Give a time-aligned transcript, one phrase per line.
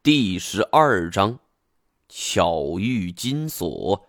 [0.00, 1.40] 第十二章，
[2.08, 4.06] 巧遇金锁。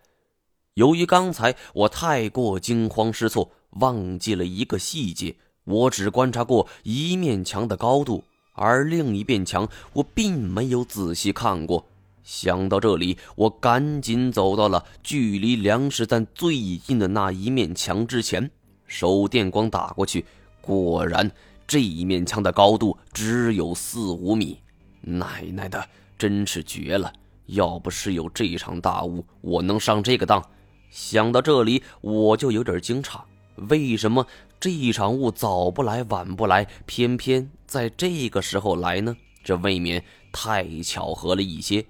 [0.75, 8.23] 由于刚才我太过惊慌失措，忘记了一个细节，我只观察过一面墙的高度，
[8.53, 11.83] 而另一面墙我并没有仔细看过。
[12.23, 18.51] 想到这里，我赶紧走到了距离粮食站最近的那一面墙之前，
[18.85, 20.23] 手电光打过去，
[20.61, 21.31] 果然
[21.65, 24.59] 这一面墙的高度只有四五米。
[25.01, 25.87] 奶奶的，
[26.17, 27.11] 真是绝了！
[27.47, 30.43] 要不是有这场大雾，我能上这个当？
[30.91, 33.21] 想到这里，我就有点惊诧：
[33.69, 34.25] 为什么
[34.59, 39.15] 这一场雾早不来晚不来，偏偏在这个时候来呢？
[39.43, 41.85] 这未免太巧合了一些。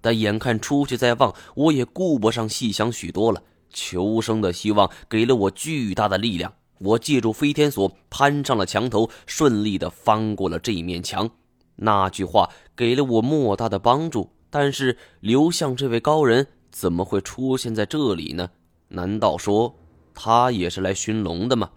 [0.00, 3.42] 但眼看出去再望，我也顾不上细想许多了。
[3.70, 11.30] 求生的希望给了我巨大的力量，我借助飞天锁攀上了墙头，顺利的翻过了这面墙。
[11.76, 18.50] 那句话给了我莫大的帮助，但是刘向这位高人怎么会出现在这里呢？
[18.88, 19.74] 难道说
[20.14, 21.70] 他也是来寻龙的吗？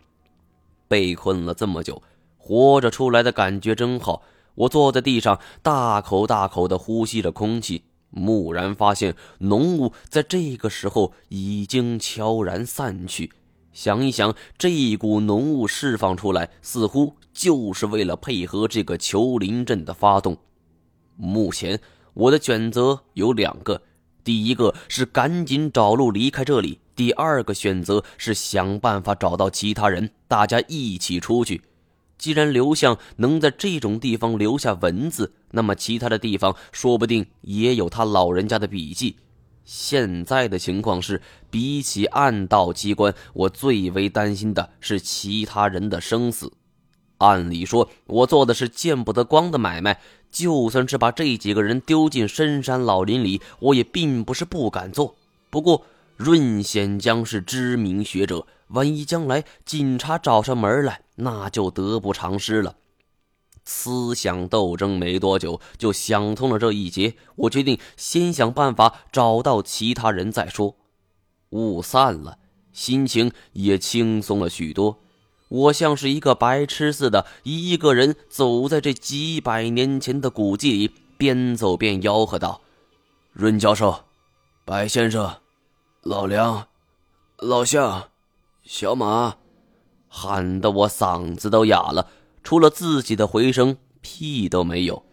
[0.88, 2.02] 被困了这么久，
[2.38, 4.22] 活着出来的感觉真好。
[4.56, 13.32] 我坐在地上，大口大口的呼吸着空气，蓦然发现浓雾在这个时候已经悄然散去。
[13.80, 20.38] 想一想，这一股浓雾释放出来，似乎就是为了配合这个求灵阵的发动。
[21.16, 21.80] 目前
[22.14, 23.82] 我的选择有两个：
[24.22, 31.62] 第一个是赶紧找路离开这里；第二个选择是想办法找到其他人，大家一起出去。
[32.18, 39.16] 既然刘向能在这种地方留下文字，那么其他的地方说不定也有他老人家的笔记。
[39.72, 46.52] 现在的情况是，比起暗道机关，我最为担心的是其他人的生死。
[47.20, 55.14] 按理说，我做的是见不得光的买卖，就算是把这几个人丢进深山老林里，我也并不是不敢做。
[55.52, 55.86] 不过，
[56.18, 62.76] 润显江是知名学者，万一将来警察找上门来，那就得不偿失了。
[63.66, 67.16] 思想斗争没多久，就想通了这一劫。
[67.36, 70.76] 我决定先想办法找到其他人再说。
[71.50, 72.38] 雾散了，
[72.74, 75.00] 心情也轻松了许多。
[75.50, 82.62] 我像是一个白痴似的，一个人走在这几百年前的古迹里，边走边吆喝道
[83.34, 84.06] ：“润教授，
[84.64, 85.38] 白先生，
[86.04, 86.68] 老梁，
[87.38, 88.10] 老向，
[88.64, 89.38] 小马！”
[90.08, 92.08] 喊得我嗓子都哑了。
[92.44, 95.04] 除了自己的回声，屁都没有。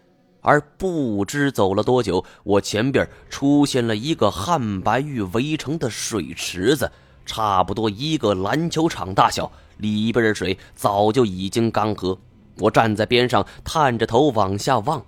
[0.41, 6.89] 而不知走了多久，我前边出现了一个汉白玉围成的水池子，
[7.25, 12.17] 差不多一个篮球场大小，里边的水早就已经干涸。
[12.59, 15.05] 我站在边上，探着头往下望，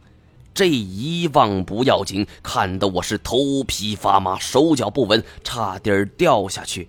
[0.53, 6.89] 这一望不要紧，看得我是头皮发麻，手脚不稳，差点掉下去。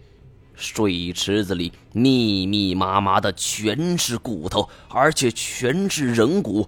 [0.59, 6.67] 水池子里密密麻麻的全是骨头，而且全是人骨。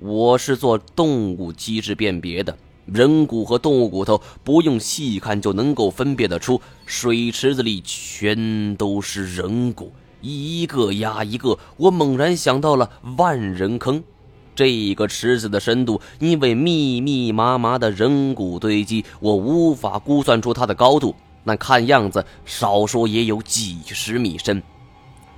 [0.00, 2.56] 我是做动物机制辨别的，
[2.86, 6.60] 人骨和动物骨头不用细看就能够分辨得出。
[6.84, 11.56] 水池子里全都是人骨，一个压一个。
[11.76, 14.02] 我猛然想到了万人坑，
[14.56, 21.14] 这个池子的深度，因为密密麻麻的人骨堆积，我无法估算出它的高度。
[21.48, 24.62] 那看样子，少说也有几十米深。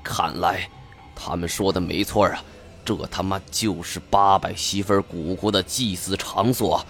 [0.02, 0.68] 看来，
[1.14, 2.42] 他们说的没错啊，
[2.84, 6.84] 这他妈就是八百媳妇古国的祭祀场所。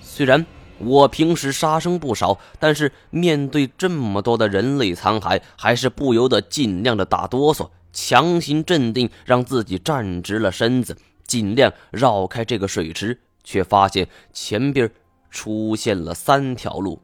[0.00, 0.46] 虽然
[0.78, 14.90] 我平时杀生不少，但是面对这么多的人类残骸，还是不由得尽量的打哆嗦，强行镇定，让自己站直了身子，尽量绕开这个水池，却发现前边
[15.30, 17.02] 出现了三条路。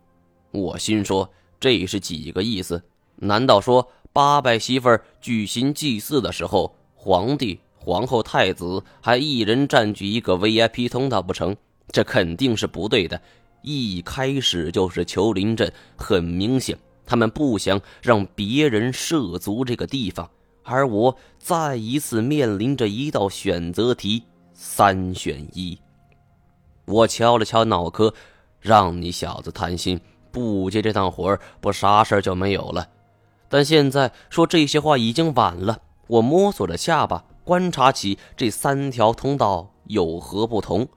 [0.53, 1.29] 我心说。
[1.61, 2.83] 这是几个意思？
[3.17, 11.55] 难道说八百媳妇儿举行祭祀的时候，皇帝、皇后、太子还一人占据一个 VIP 通道不成？
[11.93, 13.21] 这肯定是不对的。
[13.63, 20.29] 一开始就是求灵阵，很明显，他们不想让别人涉足这个地方。
[20.63, 24.23] 而我再一次面临着一道选择题，
[24.55, 25.79] 三选一。
[26.87, 28.15] 我敲了敲脑壳，
[28.61, 30.01] 让你小子贪心。
[30.31, 32.89] 不接这趟活不啥事就没有了。
[33.49, 35.79] 但现在说这些话已经晚了。
[36.07, 40.89] 我摸索着下巴，观察起这三条通道有何不同。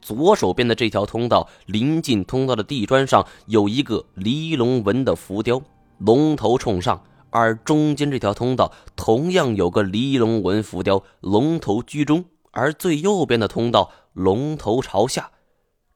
[0.00, 5.60] 左手边的这条通道，临近通道的地砖上有一个离龙纹的浮雕，
[5.98, 15.30] 龙头冲上；而中间这条通道同样有个离龙纹浮雕，龙头居中；而最右边的通道龙头朝下。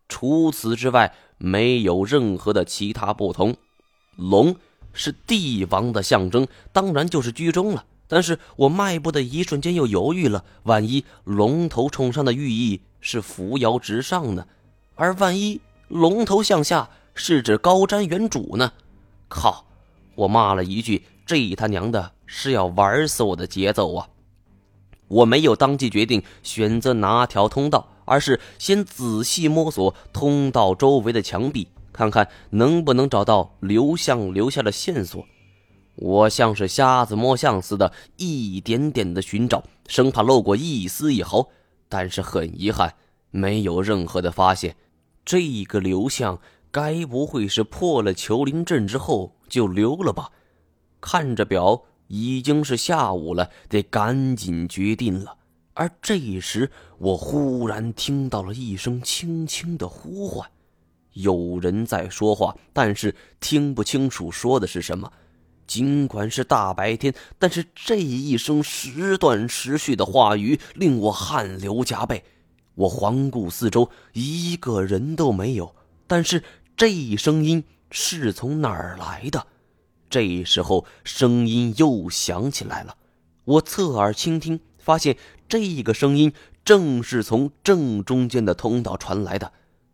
[0.09, 3.57] 除此之外没有任何的其他不同。
[4.15, 4.55] 龙
[4.93, 7.85] 是帝王的象征，当然就是居中了。
[8.07, 14.47] 但是我迈步的一瞬间又犹豫了，万一龙头冲上的寓意是扶摇直上呢？
[14.95, 18.73] 而万一龙头向下是指高瞻远瞩呢？
[19.29, 19.67] 靠！
[20.15, 24.09] 我骂了一句：“这他娘的是要玩死我的节奏啊！”
[25.09, 35.25] 我没有当即决定选择哪条通道，而是先仔细摸索通道周围的墙壁，看看能不能找到刘向留下的线索。
[35.97, 41.49] 我像是瞎子摸象似的，一点点的寻找，生怕漏过一丝一毫。
[41.89, 42.95] 但是很遗憾，
[43.31, 44.75] 没有任何的发现。
[45.25, 46.41] 这个刘向
[46.71, 50.31] 该不会是破了求灵阵之后就溜了吧？
[51.03, 55.37] 看着表，已经是下午了，得赶紧决定了。
[55.75, 60.51] 而这时，我忽然听到了一声轻轻的呼唤，
[61.13, 65.13] 有人在说话，但是听不清楚说的是什么。
[65.67, 72.23] 尽管是大白天，但是这一声时断时续的话语令我汗流浃背。
[72.75, 75.75] 我环顾四周，一个人都没有。
[76.07, 76.43] 但是
[76.77, 79.47] 这一声音是从哪儿来的？
[80.11, 82.97] 这时候声音又响起来了。
[83.45, 85.17] 我侧耳倾听，发现
[85.49, 86.33] 这个声音
[86.65, 89.53] 正是从正中间的通道传来的。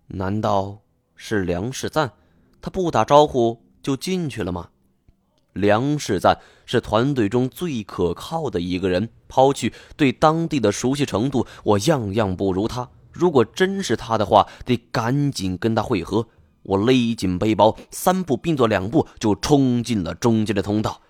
[0.08, 0.80] 难道
[1.14, 2.12] 是梁世赞？
[2.60, 4.70] 他不打招呼就进去了吗？
[5.52, 12.88] 梁世赞是团队中最可靠的一个人，抛去对当地的熟悉程度，我样样不如他。
[13.12, 16.28] 如果真是他的话，得赶紧跟他会合。
[16.62, 21.00] 我勒紧背包，三步并作两步就冲进了中间的通道。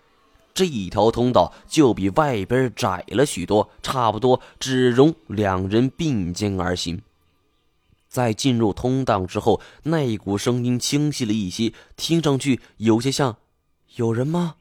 [0.58, 7.00] 这一条通道就比外边窄了许多，差不多只容两人并肩而行。
[8.08, 13.36] 在进入通道之后，那股声音清晰了一些，听上去有些像。
[13.94, 14.56] 有人吗？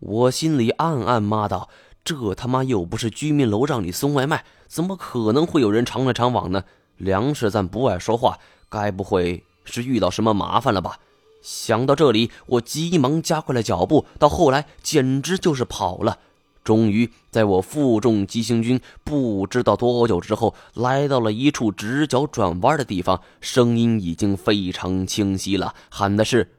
[0.00, 1.70] 我心里暗暗骂道
[2.04, 6.64] ：“这他妈又不是居民楼让你送外卖，怎么可能会有人常来常往呢？”
[6.98, 8.38] 梁世赞不爱说话，
[8.68, 10.98] 该不会是遇到什么麻烦了吧？
[11.42, 16.18] 想到这里，我急忙加快了脚步，到后来简直就是跑了。
[16.62, 26.52] 终于，在我负重急行军不知道多久之后，来到了一处直角转弯的地方，声音已经非常清晰了，喊的是：“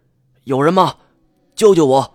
[0.45, 0.95] 有人吗？”
[1.56, 2.13] 救救我！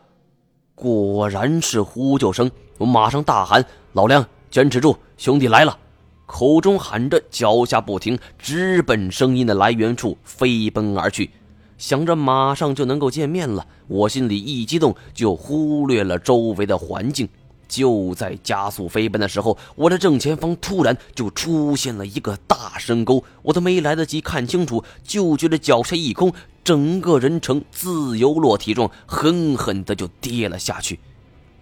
[0.74, 3.64] 果然是呼救声，我马上大喊
[3.94, 5.78] ：“老梁，坚持住，兄弟来了！”
[6.26, 11.30] 口中喊着，脚下不停，直奔声音的来源处飞奔而去。
[11.78, 17.28] 想着马上就能够见面了，我心里一激动，就忽略了周围的环境。
[17.68, 26.32] 就在加速飞奔的时候，我的正前方突然就出现了一个大深沟，我都没来得及看清楚，就觉得脚下一空。
[26.62, 30.98] 整个人呈自由落体状，狠狠的就跌了下去。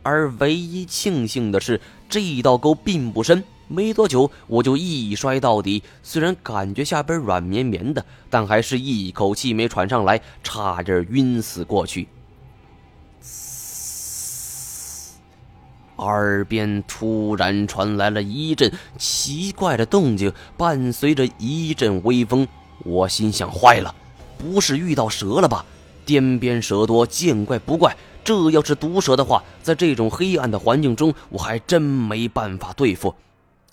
[0.03, 5.83] 而唯一庆幸的是，这道沟并不深，没多久我就一摔到底。
[6.03, 12.09] 虽然感觉下边软绵绵的，但还是一口气没喘上来，差点晕死过去。
[15.97, 22.47] 耳边突然传来了一阵奇怪的动静，伴随着一阵微风。
[22.85, 23.95] 我心想：坏了！
[24.37, 25.65] 不是遇到蛇了吧？
[26.05, 27.97] 颠边蛇多，见怪不怪。
[28.25, 33.15] 这要是毒蛇的话，在这种黑暗的环境中，我还真没办法对付。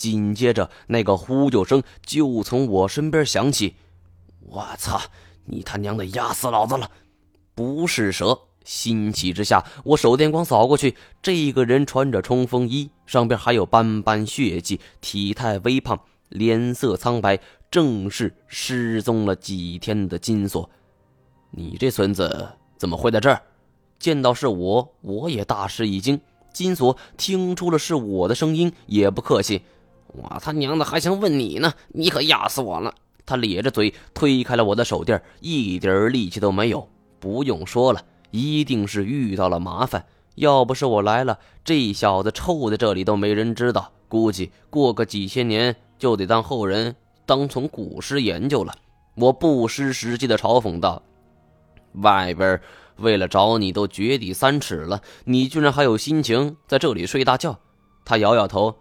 [0.01, 3.75] 紧接着，那个呼救声就从我身边响起。
[4.39, 5.00] 我操！
[5.46, 6.89] 你他娘的压死老子了！
[7.53, 8.39] 不是蛇。
[8.65, 17.39] 欣喜之下，我手电光扫过去，这个人穿着冲锋衣，上边还有斑斑血迹，体态微胖，脸色苍白。
[17.70, 20.67] 正是失踪了几天的金锁，
[21.51, 23.43] 你这孙子怎么会在这儿？
[24.00, 26.20] 见到是我，我也大吃一惊。
[26.51, 29.62] 金锁听出了是我的声音，也不客气。
[30.13, 32.93] 我他娘的还想问你呢，你可压死我了！
[33.25, 36.89] 他咧着嘴推开了我的手垫，一点力气都没有。
[37.19, 38.01] 不用说了，
[38.31, 40.05] 一定是遇到了麻烦。
[40.35, 43.91] 要不是我来了，这小子臭在这里都没人知道。
[44.07, 46.95] 估计过个几千年就得当后人。
[47.25, 48.73] 当从古诗研究了，
[49.15, 51.01] 我不失时机的嘲讽道
[52.01, 52.59] ：“外边
[52.97, 57.57] 为了找你都掘地三尺了，你居然还有心情在这里睡大觉？”
[58.03, 58.75] 他摇摇头：“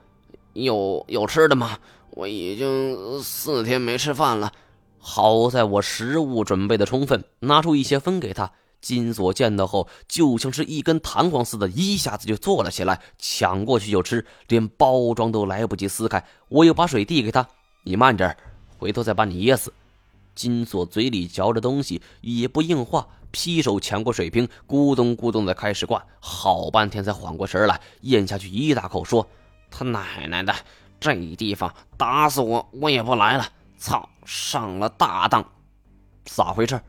[0.52, 1.78] 有有吃的吗？
[2.11, 4.52] 我已经四天没吃饭了。
[4.99, 8.50] 好在我食物准备的充分，拿出一些分给他。
[8.80, 16.25] 金锁见到后，就像是一根弹簧似的，一下子就坐了起来，抢过去就吃，连包装都来不及撕开。
[16.49, 17.47] 我又把水递给他。”
[17.85, 18.37] 你慢点，
[18.78, 19.73] 回头再把你噎死。
[20.35, 29.26] 金锁嘴里嚼着东西，也不应话，劈手抢过水瓶，咕咚咕咚的开始灌，好半天才缓过神来，咽下去一大口，说
[29.71, 30.55] ：“他奶奶的，
[30.99, 33.47] 这地方打死我我也不来了！
[33.79, 35.45] 操，上了大当，
[36.25, 36.81] 咋回事？”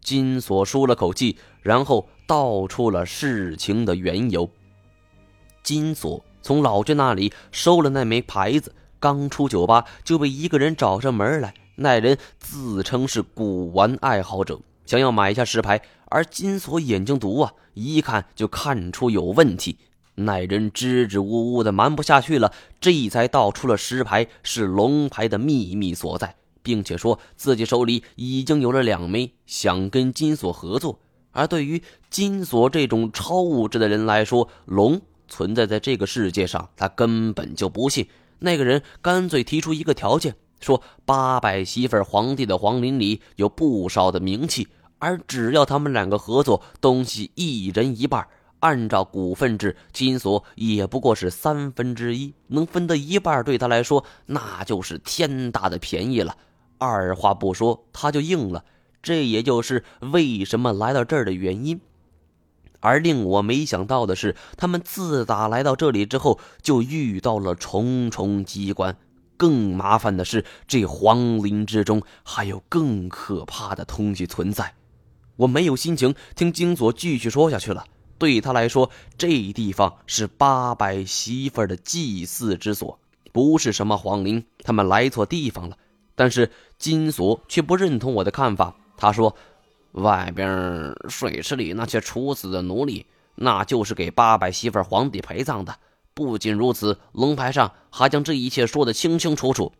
[0.00, 4.50] 金锁舒了口气，然后道出了事情的缘由。
[5.62, 11.54] 金锁从老君那里收了那枚牌子，刚出酒吧就被一个人找上门来。
[11.76, 19.78] 那人自称是古玩爱好者，想要买下石牌，而金锁眼睛毒啊，一看就看出有问题。
[20.16, 31.00] 那人支支吾吾的瞒不下去了，这才道出了石牌是龙牌的秘密所在，并且说自己手里已经有了两枚，想跟金锁合作。
[31.32, 38.06] 而对于金锁这种超物质的人来说，龙存在在这个世界上，他根本就不信。
[38.38, 40.36] 那个人干脆提出一个条件。
[40.60, 44.68] 说八百媳妇皇帝的皇陵里有不少的名气，
[44.98, 48.26] 而只要他们两个合作，东西一人一半，
[48.64, 56.34] 按照股份制，金锁也不过是三分之一，能分得一半，对他来说那就是天大的便宜了。
[56.78, 58.64] 二话不说，他就应了。
[59.02, 61.78] 这也就是为什么来到这儿的原因。
[62.80, 68.96] 而令我没想到的是，他们自打来到这里之后，就遇到了重重机关。
[69.36, 74.72] 更麻烦的是，这皇陵之中还有更可怕的东西存在。
[75.36, 77.84] 我没有心情听金锁继续说下去了。
[78.18, 82.98] 对他来说，这地方是八百媳妇的祭祀之所，
[83.32, 84.44] 不是什么皇陵。
[84.62, 85.76] 他们来错地方了。
[86.14, 88.76] 但是金锁却不认同我的看法。
[88.96, 89.34] 他说
[89.92, 95.76] ：“外边水池里那些处死的奴隶，那就是给八百媳妇皇帝陪葬的。”
[96.14, 99.72] 不仅如此，龙牌上还将这一切说得清清楚楚。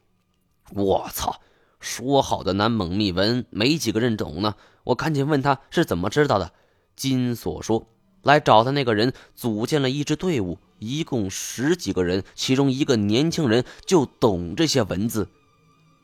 [0.73, 1.41] 我操！
[1.79, 4.57] 说好的南蒙秘文，没几个人懂呢。
[4.85, 6.53] 我赶紧问他是怎么知道的。
[6.97, 7.87] 金锁说，
[8.25, 15.29] 来找他那个人组建了一支队伍，一共十几个人，其中一个年轻人就懂这些文字。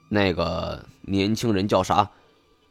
[0.09, 2.11] 那个年轻人叫啥？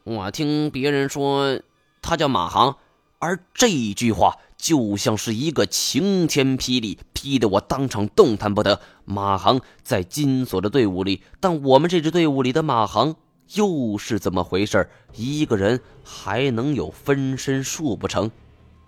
[0.04, 1.60] 我听别人说
[2.00, 2.76] 他叫马航。
[3.18, 4.38] 而这一句话。
[4.60, 8.78] 就像是一个晴天霹雳，劈得我当场动弹不得。
[9.06, 13.16] 马航在金锁的队伍里，但我们这支队伍里的马航
[13.54, 14.90] 又是怎么回事？
[15.16, 18.30] 一个人还能有分身术不成？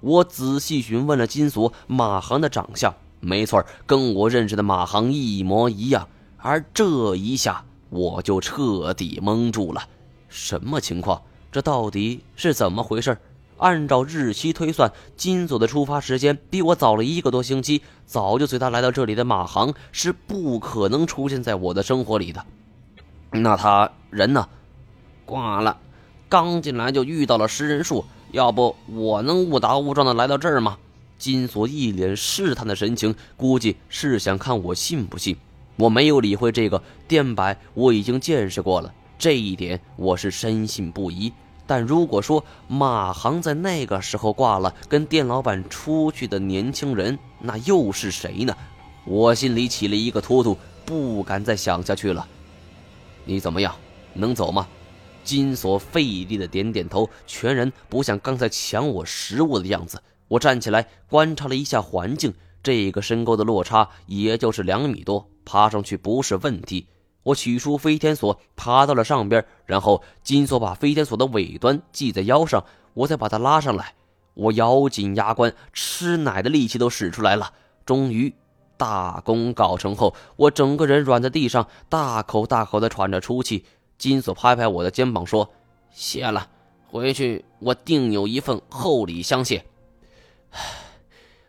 [0.03, 6.07] 我仔细询问了金锁马航的长相，没错，跟我认识的马航一模一样。
[6.37, 9.83] 而这一下，我就彻底蒙住了。
[10.29, 11.23] 什么情况？
[11.51, 13.17] 这到底是怎么回事？
[13.59, 17.83] 按照日期推算，金锁的出发时间比我早了一个多星期。
[18.05, 22.45] 早就随他来到这里的马航是不可能出现在我的生活里的。
[23.31, 24.49] 那他人呢？
[25.25, 25.79] 挂了。
[26.29, 30.79] 刚进来就遇到了食人树，要不我能误打误撞的来到这儿吗？
[31.19, 35.37] 金锁一脸试探的神情，估计是想看我信不信。
[35.77, 41.33] 我没有理会这个电摆，我已经见识过了，这一点我是深信不疑。
[41.67, 48.57] 但如果说马航在那个时候挂了，跟店老板出去的年轻人，那又是谁呢？
[49.05, 52.27] 我心里起了一个突突，不敢再想下去了。
[53.25, 53.75] 你怎么样？
[54.15, 54.67] 能走吗？
[55.23, 60.03] 金锁费力的点点头，全然不像刚才抢我食物的样子。
[60.29, 66.87] 我站起来观察了一下环境，这个深沟的落差也就是两米多，爬上去不是问题。
[67.25, 72.65] 我取出飞天锁，爬到了上边，然后金锁把飞天锁的尾端系在腰上，
[72.95, 73.95] 我再把它拉上来。
[74.35, 77.53] 我咬紧牙关，吃奶的力气都使出来了。
[77.85, 78.35] 终于，
[78.77, 83.67] 大功告成后，我整个人软在地上，大口大口的喘着粗气。
[84.03, 85.49] 金锁拍拍我的肩膀说
[85.95, 86.49] ：“谢了，
[86.89, 89.65] 回去我定有一份厚礼相谢。”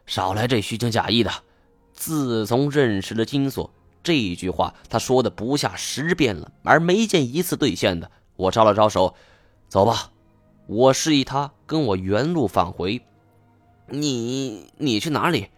[0.06, 1.32] 少来这虚情假意的。
[1.94, 3.72] 自从认识了金锁。
[4.04, 8.12] 这句话他说的不下十遍了，而没见一次兑现的。
[8.36, 9.16] 我招了招手，
[9.68, 10.12] 走吧。
[10.68, 13.02] 我示意他跟我原路返回。
[13.88, 15.50] 你你去哪里？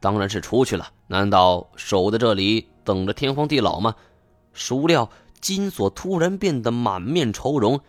[0.00, 0.92] 当然是出去了。
[1.08, 3.94] 难道守在这里等着天荒地老吗？
[4.54, 7.80] 孰料金锁突然变得满面愁容。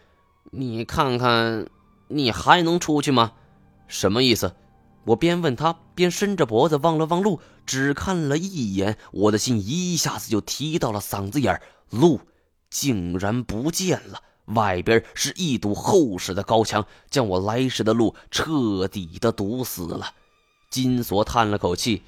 [0.52, 1.68] 你看看，
[2.08, 3.34] 你还能出去吗？
[3.88, 4.56] 什么意思？
[5.06, 12.20] 我边问他，边伸着脖子望了望路，只看了一眼，我的心一下子就提到了嗓子眼儿路
[12.70, 20.14] 竟然不见了，外边是一堵厚实的高墙，将我来时的路彻底的堵死了。
[20.70, 22.04] 金锁叹了口气：“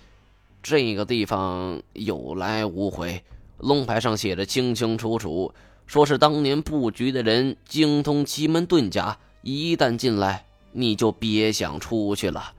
[0.62, 3.24] 这个地方有来无回，
[3.62, 5.54] 龙牌上写的清清楚楚，
[5.86, 12.54] 说是当年布局的人精通奇门遁甲，一旦进来，你就别想出去了。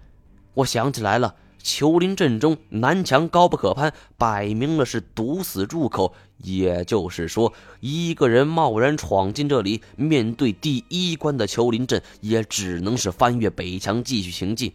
[0.54, 6.14] 我想起来了，丘陵阵中南墙高不可攀，摆明了是堵死入口。
[6.38, 14.72] 也就是说，一个人贸然闯进这里，面对第一关的丘陵阵，也只能是翻越北墙继续行进。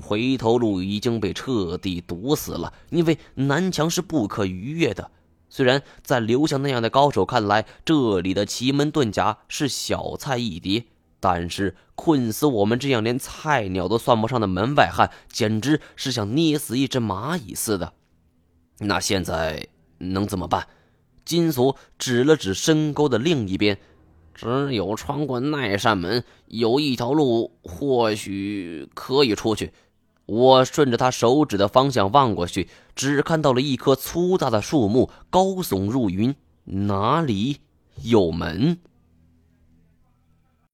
[0.00, 5.08] 回头路已经被彻底堵死了，因为南墙是不可逾越的。
[5.54, 10.86] 虽然在刘翔那样的高手看来，这里的奇门遁甲是小菜一碟，
[11.20, 17.92] 但是困死我们这样连菜鸟都算不上的门外汉，简直是像捏死一只蚂蚁似的。
[18.80, 19.68] 那现在
[19.98, 20.66] 能怎么办？
[21.24, 23.78] 金锁指了指深沟的另一边，
[24.34, 29.72] 只有穿过那扇门，有一条路或许可以出去。
[30.26, 37.58] 我顺着他手指的方向望过去，只看到了一棵粗大的树木高耸入云，哪里
[38.02, 38.78] 有门？